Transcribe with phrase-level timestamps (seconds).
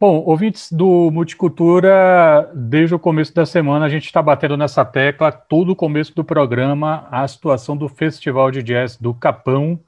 [0.00, 5.32] Bom, ouvintes do Multicultura, desde o começo da semana a gente está batendo nessa tecla,
[5.32, 9.80] todo o começo do programa, a situação do Festival de Jazz do Capão,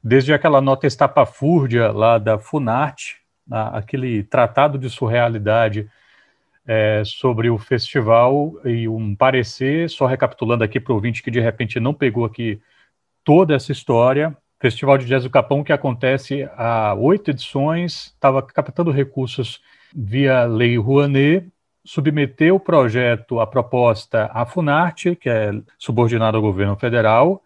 [0.00, 5.90] desde aquela nota estapafúrdia lá da Funarte, aquele tratado de surrealidade
[6.64, 11.40] é, sobre o festival e um parecer, só recapitulando aqui para o ouvinte que de
[11.40, 12.60] repente não pegou aqui
[13.24, 18.90] toda essa história, Festival de Jazz do Capão, que acontece há oito edições, estava captando
[18.90, 19.60] recursos
[19.94, 21.46] via Lei Rouanet,
[21.84, 27.40] submeteu o projeto, a proposta à Funarte, que é subordinada ao governo federal,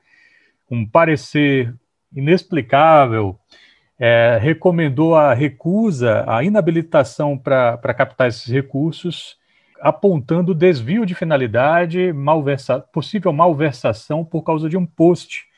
[0.71, 1.75] um parecer
[2.17, 3.39] inexplicável,
[3.99, 9.37] é, recomendou a recusa, a inabilitação para captar esses recursos,
[9.83, 15.52] apontando desvio de finalidade, malversa, possível malversação por causa de um post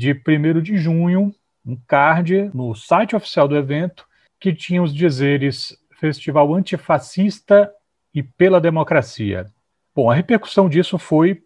[0.00, 1.30] de 1 de junho,
[1.62, 4.06] um card no site oficial do evento
[4.40, 7.70] que tinha os dizeres Festival Antifascista
[8.14, 9.44] e pela Democracia.
[9.94, 11.42] Bom, a repercussão disso foi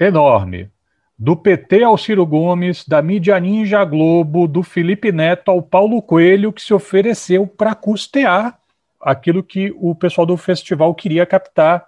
[0.00, 0.70] enorme.
[1.18, 6.50] Do PT ao Ciro Gomes, da mídia Ninja Globo, do Felipe Neto ao Paulo Coelho,
[6.50, 8.58] que se ofereceu para custear
[8.98, 11.84] aquilo que o pessoal do festival queria captar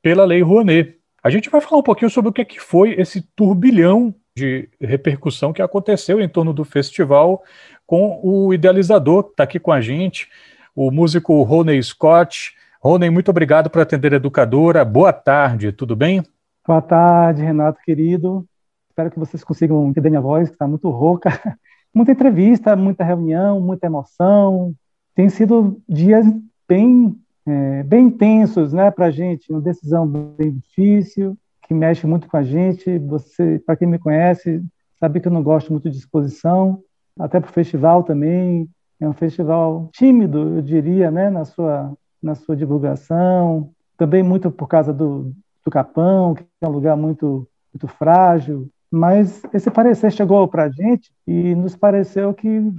[0.00, 1.00] pela Lei Rouanet.
[1.20, 4.68] A gente vai falar um pouquinho sobre o que, é que foi esse turbilhão de
[4.80, 7.44] repercussão que aconteceu em torno do festival
[7.86, 10.28] com o idealizador que está aqui com a gente,
[10.74, 12.52] o músico Rony Scott.
[12.82, 14.84] Rony, muito obrigado por atender a educadora.
[14.84, 16.20] Boa tarde, tudo bem?
[16.66, 18.44] Boa tarde, Renato querido.
[18.90, 21.30] Espero que vocês consigam entender minha voz, que está muito rouca.
[21.94, 24.74] Muita entrevista, muita reunião, muita emoção.
[25.14, 26.26] Tem sido dias
[26.68, 32.28] bem, é, bem intensos né, para a gente, uma decisão bem difícil, que mexe muito
[32.28, 32.98] com a gente.
[32.98, 34.62] Você, para quem me conhece,
[34.98, 36.82] sabe que eu não gosto muito de exposição,
[37.18, 38.68] até para o festival também.
[39.00, 41.92] É um festival tímido, eu diria, né, na sua
[42.22, 43.70] na sua divulgação.
[43.98, 45.32] Também muito por causa do,
[45.64, 48.68] do Capão, que é um lugar muito muito frágil.
[48.90, 52.72] Mas esse parecer chegou para a gente e nos pareceu que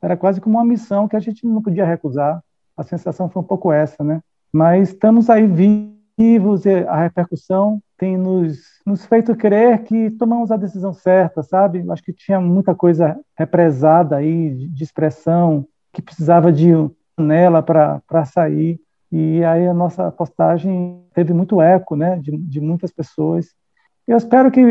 [0.00, 2.42] era quase como uma missão que a gente não podia recusar.
[2.76, 4.20] A sensação foi um pouco essa, né?
[4.52, 5.46] Mas estamos aí
[6.22, 11.84] e a repercussão tem nos, nos feito crer que tomamos a decisão certa, sabe?
[11.90, 16.70] Acho que tinha muita coisa represada aí de, expressão que precisava de
[17.18, 18.80] nela para sair.
[19.10, 23.54] E aí a nossa postagem teve muito eco, né, de, de muitas pessoas.
[24.06, 24.62] Eu espero que,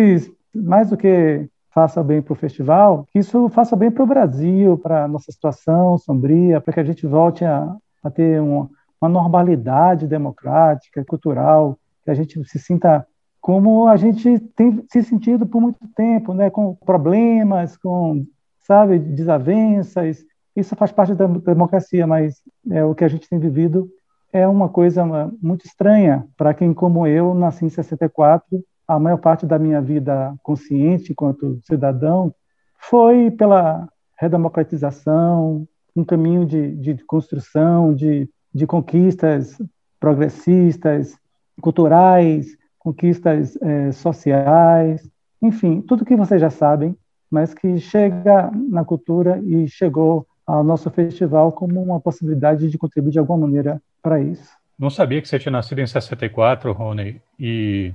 [0.55, 4.77] mais do que faça bem para o festival, que isso faça bem para o Brasil,
[4.77, 8.69] para a nossa situação sombria, para que a gente volte a, a ter uma,
[9.01, 13.05] uma normalidade democrática, cultural, que a gente se sinta
[13.39, 18.25] como a gente tem se sentido por muito tempo, né, com problemas, com,
[18.59, 20.23] sabe, desavenças.
[20.55, 22.35] Isso faz parte da democracia, mas
[22.69, 23.89] é o que a gente tem vivido
[24.33, 25.03] é uma coisa
[25.41, 28.63] muito estranha para quem, como eu, nasci em 64.
[28.87, 32.33] A maior parte da minha vida consciente, enquanto cidadão,
[32.77, 39.57] foi pela redemocratização, um caminho de, de construção, de, de conquistas
[39.99, 41.15] progressistas,
[41.61, 45.07] culturais, conquistas é, sociais,
[45.41, 46.95] enfim, tudo que vocês já sabem,
[47.29, 53.11] mas que chega na cultura e chegou ao nosso festival como uma possibilidade de contribuir
[53.11, 54.51] de alguma maneira para isso.
[54.77, 57.93] Não sabia que você tinha nascido em 64, Rony, e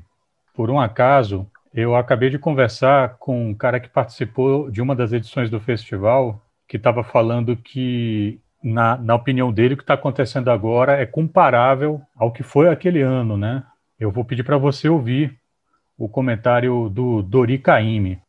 [0.54, 5.12] por um acaso eu acabei de conversar com um cara que participou de uma das
[5.12, 10.50] edições do festival, que estava falando que, na, na opinião dele, o que está acontecendo
[10.50, 13.64] agora é comparável ao que foi aquele ano, né?
[13.98, 15.38] Eu vou pedir para você ouvir
[15.96, 18.20] o comentário do Dori Caymmi.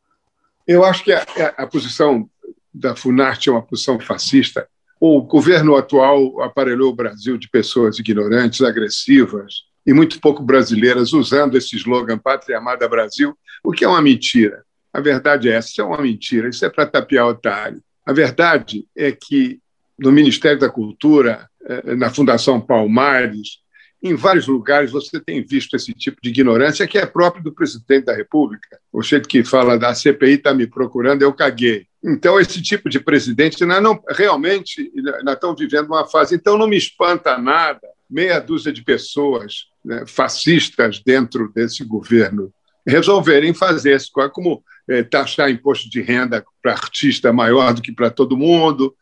[0.66, 1.24] Eu acho que a,
[1.58, 2.30] a, posição
[2.74, 4.68] da Funarte é uma posição fascista.
[5.00, 11.58] O governo atual aparelhou o Brasil de pessoas ignorantes, agressivas e muito pouco brasileiras usando
[11.58, 14.64] esse slogan Pátria Amada Brasil, o que é uma mentira.
[14.92, 17.82] A verdade é essa, isso é uma mentira, isso é para tapiar otário.
[18.06, 19.60] A verdade é que
[19.98, 23.60] no Ministério da Cultura, eh, na Fundação Palmares,
[24.02, 28.06] em vários lugares você tem visto esse tipo de ignorância que é próprio do presidente
[28.06, 28.80] da República.
[28.94, 31.88] O jeito que fala da CPI está me procurando, eu caguei.
[32.04, 34.92] Então, esse tipo de presidente, nós não, realmente,
[35.24, 36.36] nós estamos vivendo uma fase.
[36.36, 42.54] Então, não me espanta nada meia dúzia de pessoas né, fascistas dentro desse governo
[42.86, 48.10] resolverem fazer isso, como é, taxar imposto de renda para artista maior do que para
[48.10, 48.96] todo mundo,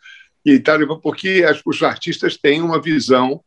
[0.45, 3.41] e tal, porque os artistas têm uma visão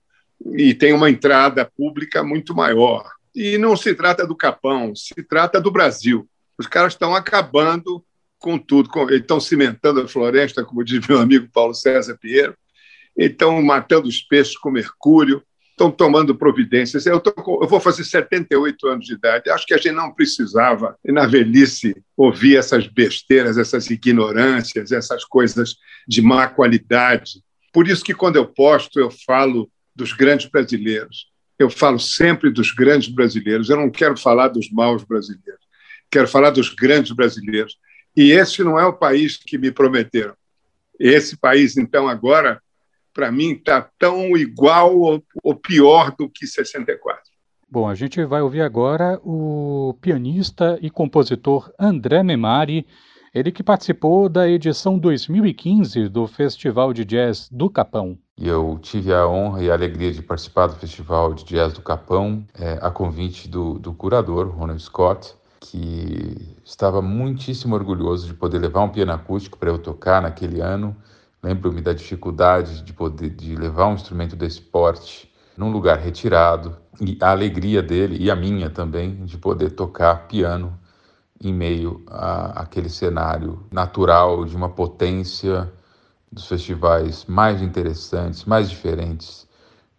[0.53, 3.09] e tem uma entrada pública muito maior.
[3.35, 6.29] E não se trata do Capão, se trata do Brasil.
[6.59, 8.05] Os caras estão acabando
[8.39, 12.57] com tudo, estão cimentando a floresta, como diz meu amigo Paulo César Pinheiro,
[13.17, 15.43] estão matando os peixes com mercúrio,
[15.79, 17.07] estão tomando providências.
[17.07, 17.33] Eu, tô,
[17.63, 19.49] eu, vou fazer 78 anos de idade.
[19.49, 25.77] Acho que a gente não precisava, na velhice, ouvir essas besteiras, essas ignorâncias, essas coisas
[26.07, 27.43] de má qualidade.
[27.73, 31.29] Por isso que, quando eu posto, eu falo dos grandes brasileiros.
[31.59, 33.71] Eu falo sempre dos grandes brasileiros.
[33.71, 35.63] Eu não quero falar dos maus brasileiros.
[36.11, 37.77] Quero falar dos grandes brasileiros.
[38.17, 40.35] E esse não é o país que me prometeram.
[40.99, 42.61] Esse país, então, agora
[43.19, 47.21] para mim, está tão igual ou, ou pior do que 64.
[47.69, 52.87] Bom, a gente vai ouvir agora o pianista e compositor André Memari,
[53.35, 58.17] ele que participou da edição 2015 do Festival de Jazz do Capão.
[58.39, 61.83] E eu tive a honra e a alegria de participar do Festival de Jazz do
[61.83, 68.61] Capão, é, a convite do, do curador, Ronald Scott, que estava muitíssimo orgulhoso de poder
[68.61, 70.97] levar um piano acústico para eu tocar naquele ano
[71.43, 77.17] Lembro-me da dificuldade de poder de levar um instrumento desse porte num lugar retirado e
[77.21, 80.79] a alegria dele e a minha também de poder tocar piano
[81.41, 85.73] em meio a aquele cenário natural de uma potência
[86.31, 89.49] dos festivais mais interessantes, mais diferentes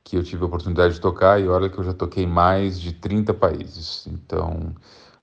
[0.04, 2.94] que eu tive a oportunidade de tocar e olha que eu já toquei mais de
[2.94, 4.08] 30 países.
[4.08, 4.76] Então,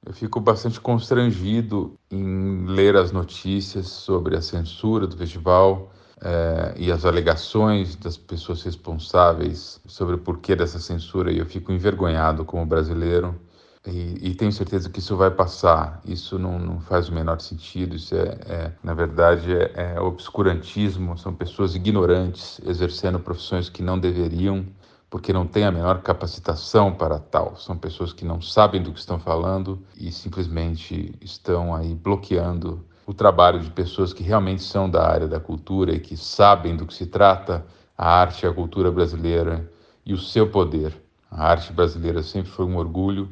[0.05, 5.91] eu fico bastante constrangido em ler as notícias sobre a censura do festival,
[6.23, 11.73] é, e as alegações das pessoas responsáveis sobre o porquê dessa censura, e eu fico
[11.73, 13.39] envergonhado como brasileiro.
[13.87, 16.01] E, e tenho certeza que isso vai passar.
[16.05, 17.95] Isso não, não faz o menor sentido.
[17.95, 21.17] Isso é, é na verdade, é, é obscurantismo.
[21.17, 24.67] São pessoas ignorantes exercendo profissões que não deveriam,
[25.09, 27.55] porque não têm a menor capacitação para tal.
[27.57, 33.15] São pessoas que não sabem do que estão falando e simplesmente estão aí bloqueando o
[33.15, 36.93] trabalho de pessoas que realmente são da área da cultura e que sabem do que
[36.93, 37.65] se trata
[37.97, 39.71] a arte e a cultura brasileira
[40.05, 41.01] e o seu poder.
[41.31, 43.31] A arte brasileira sempre foi um orgulho,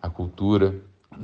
[0.00, 0.74] a cultura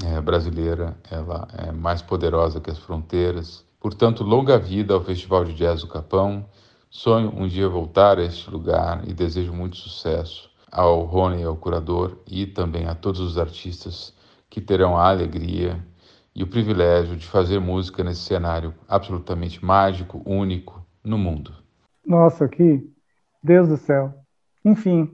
[0.05, 3.65] é, brasileira ela é mais poderosa que as fronteiras.
[3.81, 6.45] Portanto, longa vida ao Festival de Jazz do Capão.
[6.91, 12.19] Sonho um dia voltar a este lugar e desejo muito sucesso ao Rony, ao curador,
[12.27, 14.13] e também a todos os artistas
[14.51, 15.83] que terão a alegria
[16.39, 21.53] e o privilégio de fazer música nesse cenário absolutamente mágico, único no mundo.
[22.07, 22.89] Nossa, que
[23.43, 24.15] Deus do céu.
[24.65, 25.11] Enfim,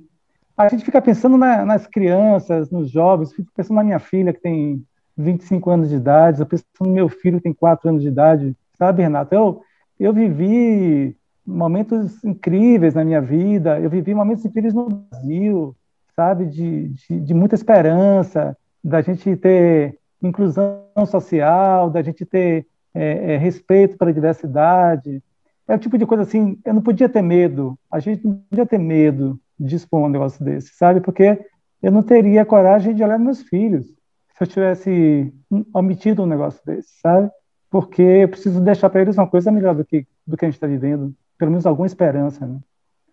[0.54, 4.40] a gente fica pensando na, nas crianças, nos jovens, fico pensando na minha filha que
[4.42, 4.84] tem
[5.16, 8.54] 25 anos de idade, eu penso no meu filho que tem 4 anos de idade,
[8.76, 9.34] sabe, Renato?
[9.34, 9.62] Eu,
[9.98, 11.16] eu vivi
[11.46, 15.74] momentos incríveis na minha vida, eu vivi momentos incríveis no Brasil,
[16.14, 18.54] sabe, de, de, de muita esperança,
[18.84, 25.22] da gente ter inclusão social, da gente ter é, é, respeito para a diversidade.
[25.66, 28.66] É o tipo de coisa assim, eu não podia ter medo, a gente não podia
[28.66, 31.00] ter medo de expor um negócio desse, sabe?
[31.00, 31.38] Porque
[31.82, 35.32] eu não teria coragem de olhar meus filhos se eu tivesse
[35.72, 37.30] omitido um negócio desse, sabe?
[37.70, 40.56] Porque eu preciso deixar para eles uma coisa melhor do que, do que a gente
[40.56, 42.58] está vivendo, pelo menos alguma esperança, né?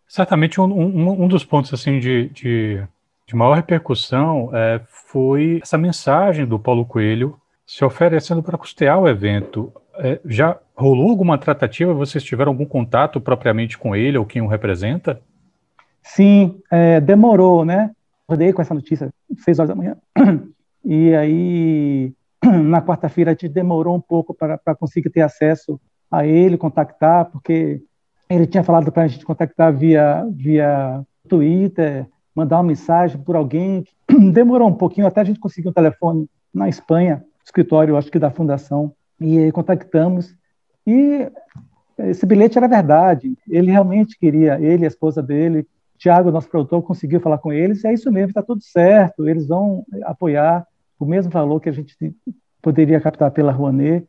[0.07, 2.83] Certamente um, um, um dos pontos assim de, de
[3.31, 9.07] de maior repercussão é, foi essa mensagem do Paulo Coelho se oferecendo para custear o
[9.07, 9.71] evento.
[9.95, 11.93] É, já rolou alguma tratativa?
[11.93, 15.21] Vocês tiveram algum contato propriamente com ele ou quem o representa?
[16.03, 17.91] Sim, é, demorou, né?
[18.29, 19.95] Rodei com essa notícia seis horas da manhã.
[20.83, 22.11] E aí,
[22.43, 27.81] na quarta-feira, a gente demorou um pouco para conseguir ter acesso a ele, contactar, porque
[28.29, 33.85] ele tinha falado para a gente contactar via, via Twitter, mandar uma mensagem por alguém.
[34.33, 38.29] Demorou um pouquinho até a gente conseguir um telefone na Espanha, escritório, acho que da
[38.29, 40.35] fundação, e contactamos.
[40.85, 41.31] E
[41.97, 43.37] esse bilhete era verdade.
[43.49, 45.65] Ele realmente queria, ele a esposa dele,
[45.97, 47.85] Tiago, nosso produtor, conseguiu falar com eles.
[47.85, 49.27] É isso mesmo, está tudo certo.
[49.27, 50.65] Eles vão apoiar
[50.99, 51.95] o mesmo valor que a gente
[52.61, 54.07] poderia captar pela Rouanet.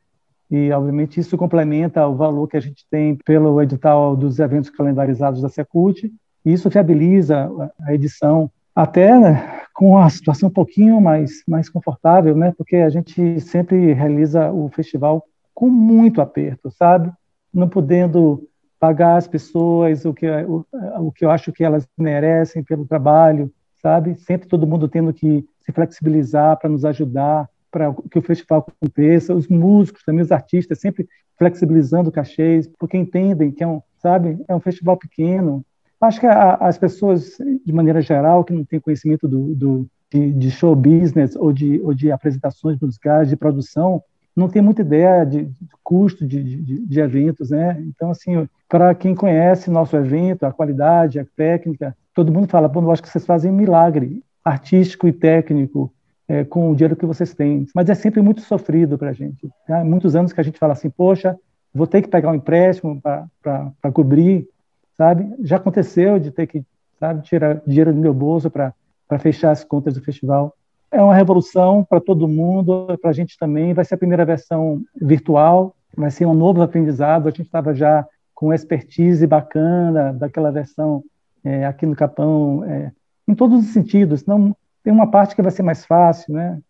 [0.50, 5.41] E, obviamente, isso complementa o valor que a gente tem pelo edital dos eventos calendarizados
[5.41, 6.11] da Secult
[6.44, 12.52] isso viabiliza a edição até né, com a situação um pouquinho mais, mais confortável, né?
[12.56, 17.12] Porque a gente sempre realiza o festival com muito aperto, sabe?
[17.52, 18.49] Não podendo
[18.80, 20.66] pagar as pessoas o que, o,
[21.00, 24.16] o que eu acho que elas merecem pelo trabalho, sabe?
[24.16, 29.34] Sempre todo mundo tendo que se flexibilizar para nos ajudar, para que o festival aconteça,
[29.34, 31.08] os músicos, também os artistas, sempre
[31.38, 35.64] flexibilizando cachês, porque entendem que é um, sabe, é um festival pequeno,
[36.02, 40.32] Acho que a, as pessoas, de maneira geral, que não têm conhecimento do, do de,
[40.32, 44.02] de, show business ou de, ou de apresentações musicais, de produção,
[44.35, 47.80] não tem muita ideia de, de custo de, de, de, eventos, né?
[47.87, 52.82] Então, assim, para quem conhece nosso evento, a qualidade, a técnica, todo mundo fala, bom,
[52.82, 55.92] eu acho que vocês fazem um milagre artístico e técnico
[56.26, 57.66] é, com o dinheiro que vocês têm.
[57.75, 59.49] Mas é sempre muito sofrido para a gente.
[59.68, 59.85] Tá?
[59.85, 61.38] Muitos anos que a gente fala assim, poxa,
[61.73, 64.49] vou ter que pegar um empréstimo para cobrir,
[64.96, 65.32] sabe?
[65.42, 66.64] Já aconteceu de ter que,
[66.99, 68.75] sabe, tirar dinheiro do meu bolso para
[69.18, 70.54] fechar as contas do festival.
[70.90, 73.72] É uma revolução para todo mundo, para a gente também.
[73.72, 77.26] Vai ser a primeira versão virtual, vai ser um novo aprendizado.
[77.26, 81.02] A gente estava já com expertise bacana daquela versão
[81.44, 82.92] é, aqui no Capão, é,
[83.26, 84.26] em todos os sentidos.
[84.26, 86.61] Não tem uma parte que vai ser mais fácil, né?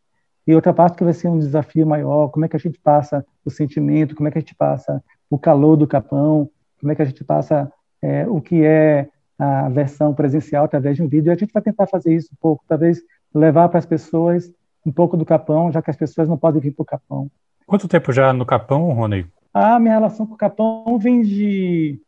[0.46, 2.28] E outra parte que vai ser um desafio maior.
[2.28, 4.14] Como é que a gente passa o sentimento?
[4.14, 6.48] Como é que a gente passa o calor do Capão?
[6.80, 7.72] Como é que a gente passa
[8.02, 11.30] é, o que é a versão presencial através de um vídeo?
[11.30, 13.00] E a gente vai tentar fazer isso um pouco, talvez
[13.34, 14.50] levar para as pessoas
[14.84, 17.30] um pouco do Capão, já que as pessoas não podem vir para o Capão.
[17.66, 19.26] Quanto tempo já no Capão, Rony?
[19.54, 22.00] A minha relação com o Capão vem de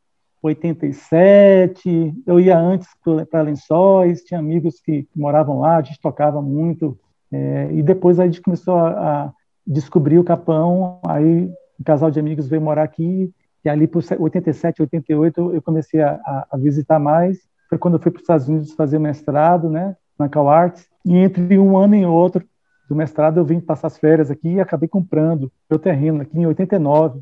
[0.43, 2.15] 87.
[2.27, 2.89] Eu ia antes
[3.31, 6.99] para Lençóis, tinha amigos que moravam lá, a gente tocava muito.
[7.33, 9.33] É, e depois a gente começou a, a,
[9.67, 11.01] descobrir o Capão.
[11.07, 13.33] Aí um casal de amigos veio morar aqui.
[13.65, 17.39] E ali por 87, 88 eu comecei a, a visitar mais.
[17.69, 20.87] Foi quando eu fui para os Estados Unidos fazer mestrado, né, na Cal Arts.
[21.05, 22.45] E entre um ano e outro
[22.89, 26.47] do mestrado, eu vim passar as férias aqui e acabei comprando meu terreno aqui em
[26.47, 27.21] 89.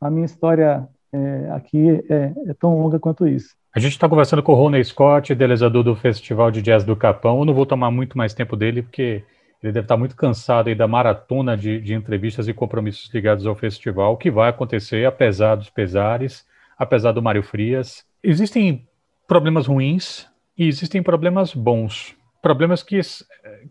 [0.00, 3.54] A minha história é, aqui é, é, tão longa quanto isso.
[3.74, 7.40] A gente está conversando com o Rony Scott, idealizador do Festival de Jazz do Capão.
[7.40, 9.22] Eu não vou tomar muito mais tempo dele, porque
[9.62, 13.54] ele deve estar muito cansado aí da maratona de, de entrevistas e compromissos ligados ao
[13.54, 16.46] festival, que vai acontecer apesar dos pesares,
[16.78, 18.04] apesar do Mário Frias.
[18.22, 18.86] Existem
[19.26, 20.26] problemas ruins
[20.56, 23.00] e existem problemas bons problemas que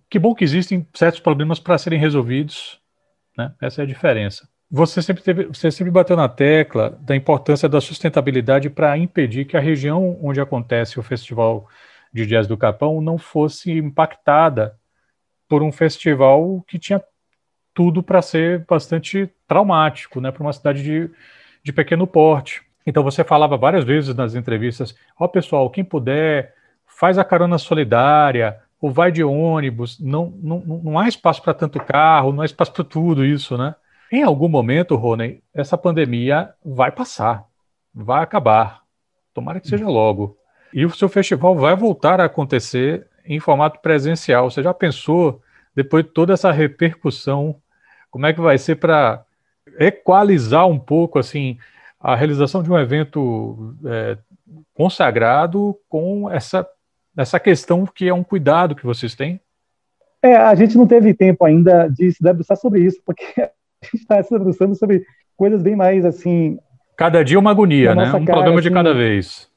[0.10, 2.80] que bom que existem certos problemas para serem resolvidos,
[3.38, 3.54] né?
[3.62, 4.48] Essa é a diferença.
[4.72, 9.58] Você sempre teve, você sempre bateu na tecla da importância da sustentabilidade para impedir que
[9.58, 11.68] a região onde acontece o festival
[12.14, 14.76] de jazz do Capão não fosse impactada
[15.50, 17.04] por um festival que tinha
[17.74, 21.10] tudo para ser bastante traumático, né, para uma cidade de,
[21.64, 22.62] de pequeno porte.
[22.86, 26.54] Então você falava várias vezes nas entrevistas, ó oh, pessoal, quem puder
[26.86, 31.80] faz a carona solidária, ou vai de ônibus, não, não, não há espaço para tanto
[31.80, 33.76] carro, não há espaço para tudo isso, né?
[34.12, 37.46] Em algum momento, Rony, essa pandemia vai passar,
[37.94, 38.82] vai acabar.
[39.34, 40.38] Tomara que seja logo.
[40.74, 44.50] E o seu festival vai voltar a acontecer em formato presencial.
[44.50, 45.42] Você já pensou,
[45.76, 47.56] depois de toda essa repercussão,
[48.10, 49.24] como é que vai ser para
[49.80, 51.58] equalizar um pouco assim
[52.00, 54.18] a realização de um evento é,
[54.74, 56.68] consagrado com essa
[57.18, 59.42] essa questão que é um cuidado que vocês têm?
[60.22, 63.52] É, a gente não teve tempo ainda de se debruçar sobre isso, porque a
[63.84, 65.06] gente está se debruçando sobre
[65.36, 66.58] coisas bem mais assim.
[66.96, 68.08] Cada dia uma agonia, né?
[68.10, 69.50] Um cara, problema de assim, cada vez.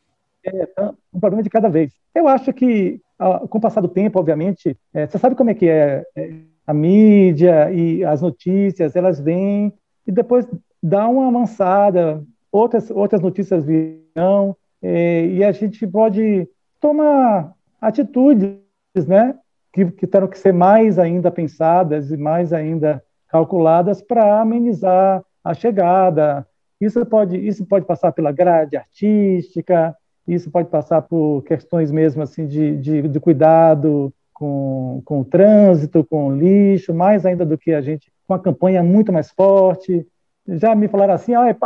[0.45, 0.69] É,
[1.13, 1.93] um problema de cada vez.
[2.15, 3.01] Eu acho que,
[3.49, 6.33] com o passar do tempo, obviamente, é, você sabe como é que é, é,
[6.67, 9.73] a mídia e as notícias, elas vêm
[10.07, 10.47] e depois
[10.83, 16.49] dá uma avançada, outras, outras notícias virão, é, e a gente pode
[16.81, 18.59] tomar atitudes,
[19.07, 19.37] né,
[19.73, 25.55] que, que terão que ser mais ainda pensadas e mais ainda calculadas para amenizar a
[25.55, 26.47] chegada.
[26.81, 32.47] Isso pode, isso pode passar pela grade artística, isso pode passar por questões mesmo assim
[32.47, 37.73] de, de, de cuidado com, com o trânsito, com o lixo, mais ainda do que
[37.73, 40.07] a gente, com a campanha muito mais forte.
[40.49, 41.57] Já me falaram assim, ah,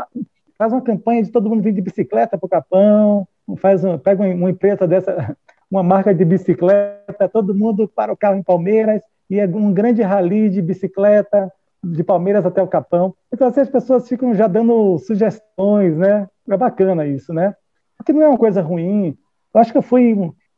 [0.58, 3.26] faz uma campanha de todo mundo vir de bicicleta para o Capão,
[3.58, 5.36] faz um, pega uma empresa dessa,
[5.70, 10.02] uma marca de bicicleta, todo mundo para o carro em Palmeiras, e é um grande
[10.02, 11.50] rally de bicicleta
[11.82, 13.14] de Palmeiras até o Capão.
[13.32, 16.28] Então, assim, as pessoas ficam já dando sugestões, né?
[16.48, 17.54] É bacana isso, né?
[17.96, 19.16] Porque não é uma coisa ruim.
[19.54, 20.14] Eu acho que eu fui,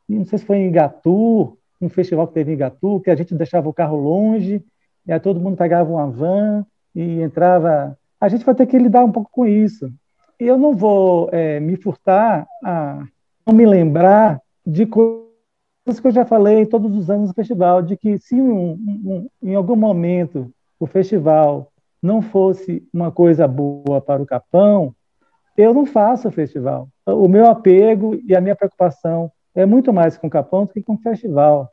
[0.07, 3.33] não sei se foi em Igatu, um festival que teve em Igatu, que a gente
[3.35, 4.63] deixava o carro longe,
[5.05, 7.97] e aí todo mundo pegava uma van e entrava.
[8.19, 9.91] A gente vai ter que lidar um pouco com isso
[10.39, 13.05] eu não vou é, me furtar a
[13.45, 17.97] não me lembrar de coisas que eu já falei todos os anos no festival, de
[17.97, 24.21] que se um, um, em algum momento o festival não fosse uma coisa boa para
[24.21, 24.95] o Capão,
[25.59, 26.87] eu não faço o festival.
[27.05, 30.81] O meu apego e a minha preocupação é muito mais com o Capão do que
[30.81, 31.69] com o festival.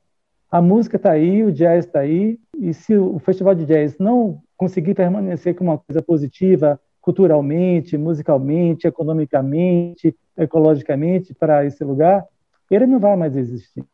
[0.51, 4.41] A música está aí, o jazz está aí, e se o festival de jazz não
[4.57, 12.25] conseguir permanecer com uma coisa positiva, culturalmente, musicalmente, economicamente, ecologicamente para esse lugar,
[12.69, 13.85] ele não vai mais existir.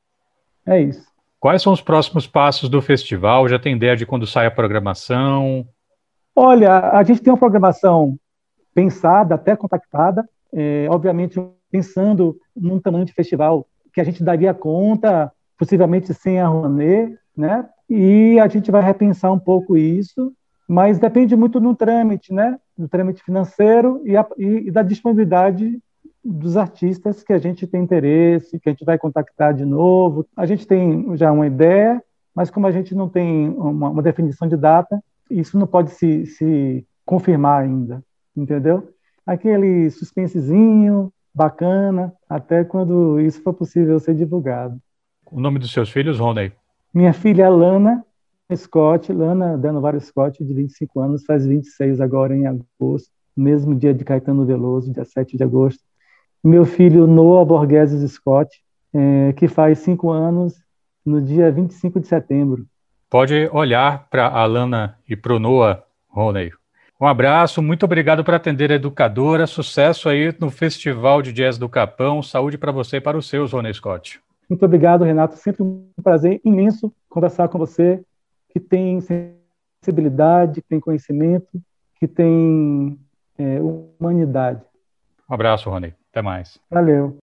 [0.64, 1.06] É isso.
[1.38, 3.46] Quais são os próximos passos do festival?
[3.46, 5.66] Já tem ideia de quando sai a programação?
[6.34, 8.16] Olha, a gente tem uma programação
[8.74, 15.32] pensada, até contactada, é, obviamente pensando num tamanho de festival que a gente daria conta,
[15.58, 17.66] possivelmente sem a Rouanet, né?
[17.88, 20.32] E a gente vai repensar um pouco isso,
[20.68, 22.58] mas depende muito do trâmite, né?
[22.76, 25.78] Do trâmite financeiro e, a, e, da disponibilidade
[26.24, 30.26] dos artistas que a gente tem interesse, que a gente vai contactar de novo.
[30.36, 32.02] A gente tem já uma ideia,
[32.34, 36.26] mas como a gente não tem uma, uma definição de data, isso não pode se,
[36.26, 38.02] se confirmar ainda,
[38.36, 38.88] entendeu?
[39.26, 44.78] Aquele suspensezinho bacana, até quando isso for possível ser divulgado.
[45.30, 46.52] O nome dos seus filhos, Rony?
[46.92, 48.04] Minha filha Lana
[48.54, 54.04] Scott, Lana Danovar Scott, de 25 anos, faz 26 agora em agosto, mesmo dia de
[54.04, 55.82] Caetano Veloso, dia 7 de agosto.
[56.44, 58.62] Meu filho Noah Borges Scott,
[58.92, 60.54] é, que faz 5 anos
[61.04, 62.66] no dia 25 de setembro.
[63.08, 66.50] Pode olhar para a Lana e para o Noah, Rony.
[67.02, 69.44] Um abraço, muito obrigado por atender a educadora.
[69.44, 72.23] Sucesso aí no Festival de Jazz do Capão.
[72.23, 74.21] Saúde para você e para os seus, Rony Scott.
[74.49, 75.35] Muito obrigado, Renato.
[75.35, 78.00] Sempre um prazer imenso conversar com você,
[78.50, 81.61] que tem sensibilidade, que tem conhecimento,
[81.99, 82.97] que tem
[83.37, 84.62] é, humanidade.
[85.28, 85.92] Um abraço, Rony.
[86.12, 86.61] Até mais.
[86.71, 87.21] Valeu.